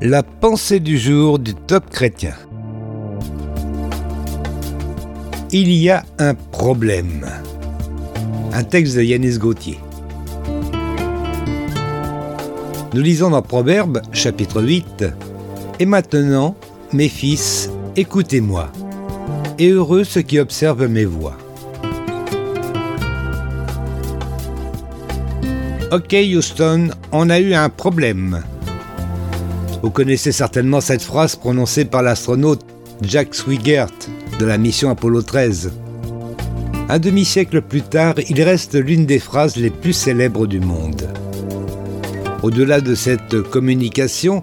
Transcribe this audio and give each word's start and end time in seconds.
La 0.00 0.22
pensée 0.22 0.78
du 0.78 0.96
jour 0.96 1.40
du 1.40 1.54
top 1.56 1.90
chrétien. 1.90 2.34
Il 5.50 5.72
y 5.72 5.90
a 5.90 6.04
un 6.20 6.34
problème. 6.34 7.26
Un 8.52 8.62
texte 8.62 8.94
de 8.94 9.02
Yanis 9.02 9.38
Gauthier. 9.38 9.80
Nous 12.94 13.02
lisons 13.02 13.30
dans 13.30 13.42
Proverbe, 13.42 14.00
chapitre 14.12 14.62
8, 14.62 15.04
Et 15.80 15.86
maintenant, 15.86 16.54
mes 16.92 17.08
fils, 17.08 17.68
écoutez-moi, 17.96 18.70
et 19.58 19.70
heureux 19.70 20.04
ceux 20.04 20.22
qui 20.22 20.38
observent 20.38 20.86
mes 20.86 21.06
voix. 21.06 21.36
Ok 25.90 26.12
Houston, 26.12 26.90
on 27.10 27.30
a 27.30 27.40
eu 27.40 27.52
un 27.54 27.68
problème. 27.68 28.44
Vous 29.82 29.90
connaissez 29.90 30.32
certainement 30.32 30.80
cette 30.80 31.02
phrase 31.02 31.36
prononcée 31.36 31.84
par 31.84 32.02
l'astronaute 32.02 32.64
Jack 33.02 33.34
Swigert 33.34 33.90
de 34.40 34.44
la 34.44 34.58
mission 34.58 34.90
Apollo 34.90 35.22
13. 35.22 35.72
Un 36.88 36.98
demi-siècle 36.98 37.62
plus 37.62 37.82
tard, 37.82 38.14
il 38.28 38.42
reste 38.42 38.74
l'une 38.74 39.06
des 39.06 39.20
phrases 39.20 39.56
les 39.56 39.70
plus 39.70 39.92
célèbres 39.92 40.48
du 40.48 40.58
monde. 40.58 41.08
Au-delà 42.42 42.80
de 42.80 42.94
cette 42.96 43.40
communication, 43.42 44.42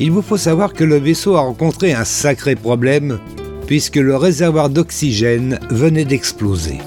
il 0.00 0.10
vous 0.10 0.22
faut 0.22 0.36
savoir 0.36 0.72
que 0.72 0.84
le 0.84 0.96
vaisseau 0.96 1.36
a 1.36 1.40
rencontré 1.40 1.92
un 1.92 2.04
sacré 2.04 2.56
problème 2.56 3.20
puisque 3.68 3.96
le 3.96 4.16
réservoir 4.16 4.68
d'oxygène 4.68 5.60
venait 5.70 6.04
d'exploser. 6.04 6.78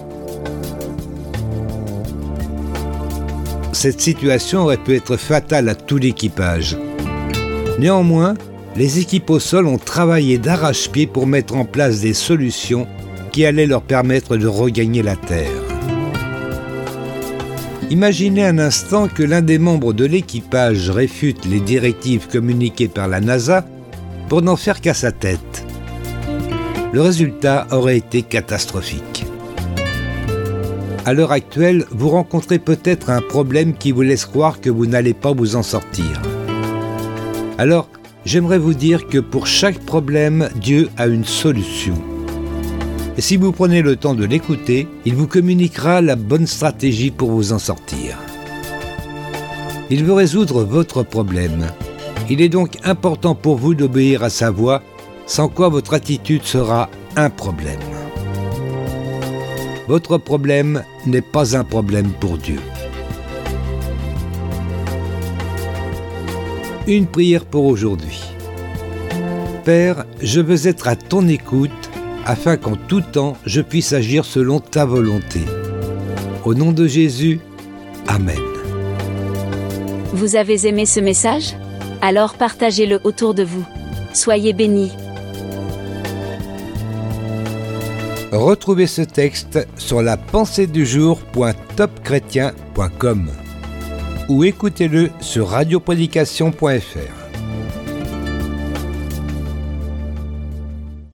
Cette 3.72 4.02
situation 4.02 4.64
aurait 4.64 4.78
pu 4.78 4.96
être 4.96 5.16
fatale 5.16 5.70
à 5.70 5.76
tout 5.76 5.98
l'équipage. 5.98 6.78
Néanmoins, 7.80 8.34
les 8.76 9.00
équipes 9.00 9.30
au 9.30 9.40
sol 9.40 9.66
ont 9.66 9.78
travaillé 9.78 10.38
d'arrache-pied 10.38 11.08
pour 11.08 11.26
mettre 11.26 11.56
en 11.56 11.64
place 11.64 12.02
des 12.02 12.14
solutions 12.14 12.88
qui 13.32 13.46
allaient 13.46 13.68
leur 13.68 13.84
permettre 13.84 14.36
de 14.36 14.48
regagner 14.48 15.02
la 15.02 15.16
Terre. 15.16 15.48
Imaginez 17.90 18.46
un 18.46 18.60
instant 18.60 19.08
que 19.08 19.24
l'un 19.24 19.42
des 19.42 19.60
membres 19.60 19.94
de 19.94 20.04
l'équipage 20.04 20.90
réfute 20.90 21.46
les 21.46 21.62
directives 21.62 22.28
communiquées 22.28 22.90
par 22.90 23.08
la 23.08 23.22
NASA 23.22 23.66
pour 24.28 24.42
n'en 24.42 24.58
faire 24.58 24.82
qu'à 24.82 24.94
sa 24.94 25.14
tête. 25.14 25.66
Le 26.92 27.02
résultat 27.02 27.66
aurait 27.72 27.98
été 27.98 28.24
catastrophique. 28.24 29.26
À 31.06 31.14
l'heure 31.14 31.32
actuelle, 31.32 31.86
vous 31.92 32.10
rencontrez 32.10 32.60
peut-être 32.60 33.10
un 33.10 33.22
problème 33.22 33.74
qui 33.74 33.94
vous 33.94 34.02
laisse 34.02 34.26
croire 34.26 34.60
que 34.60 34.70
vous 34.70 34.86
n'allez 34.86 35.14
pas 35.14 35.32
vous 35.32 35.56
en 35.56 35.64
sortir. 35.64 36.22
Alors, 37.60 37.90
j'aimerais 38.24 38.58
vous 38.58 38.74
dire 38.74 39.08
que 39.08 39.18
pour 39.18 39.46
chaque 39.46 39.80
problème, 39.80 40.48
Dieu 40.56 40.88
a 40.96 41.08
une 41.08 41.26
solution. 41.26 41.94
Et 43.18 43.22
si 43.22 43.36
vous 43.36 43.52
prenez 43.52 43.82
le 43.82 43.98
temps 43.98 44.16
de 44.16 44.24
l'écouter, 44.24 44.88
il 45.04 45.14
vous 45.14 45.28
communiquera 45.28 46.00
la 46.00 46.16
bonne 46.16 46.48
stratégie 46.48 47.12
pour 47.12 47.32
vous 47.32 47.52
en 47.52 47.60
sortir. 47.60 48.18
Il 49.90 50.06
veut 50.06 50.14
résoudre 50.14 50.64
votre 50.64 51.04
problème. 51.04 51.68
Il 52.30 52.40
est 52.40 52.48
donc 52.48 52.78
important 52.86 53.36
pour 53.36 53.58
vous 53.58 53.76
d'obéir 53.76 54.24
à 54.24 54.30
sa 54.30 54.52
voix, 54.52 54.82
sans 55.26 55.50
quoi 55.50 55.68
votre 55.68 55.94
attitude 55.94 56.44
sera 56.44 56.90
un 57.18 57.30
problème. 57.30 57.82
Votre 59.90 60.18
problème 60.18 60.82
n'est 61.06 61.22
pas 61.22 61.58
un 61.58 61.66
problème 61.66 62.14
pour 62.22 62.38
Dieu. 62.38 62.62
Une 66.90 67.06
prière 67.06 67.46
pour 67.46 67.66
aujourd'hui. 67.66 68.20
Père, 69.64 70.06
je 70.24 70.42
veux 70.42 70.68
être 70.68 70.88
à 70.88 70.96
ton 70.96 71.28
écoute 71.28 71.70
afin 72.26 72.58
qu'en 72.58 72.76
tout 72.76 73.02
temps 73.02 73.38
je 73.46 73.62
puisse 73.62 73.94
agir 73.94 74.26
selon 74.26 74.60
ta 74.60 74.86
volonté. 74.86 75.42
Au 76.46 76.56
nom 76.56 76.72
de 76.72 76.88
Jésus, 76.88 77.42
Amen. 78.08 78.40
Vous 80.14 80.36
avez 80.36 80.66
aimé 80.66 80.88
ce 80.88 81.00
message? 81.00 81.56
Alors 82.02 82.34
partagez-le 82.34 83.00
autour 83.04 83.36
de 83.36 83.44
vous. 83.44 83.64
Soyez 84.14 84.54
bénis. 84.54 84.92
Retrouvez 88.32 88.88
ce 88.88 89.04
texte 89.04 89.68
sur 89.78 90.02
la 90.02 90.18
pensée 90.18 90.66
du 90.66 90.88
jour.topchrétien.com 90.88 93.30
ou 94.30 94.44
écoutez-le 94.44 95.10
sur 95.20 95.50
radioprédication.fr. 95.50 97.29